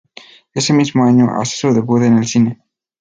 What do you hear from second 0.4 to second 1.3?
Ese mismo año